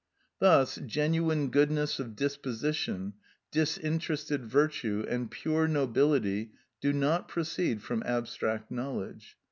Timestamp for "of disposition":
1.99-3.13